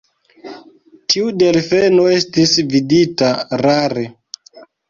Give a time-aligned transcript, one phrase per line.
[1.13, 3.31] Tiu delfeno estis vidita
[3.65, 4.09] rare.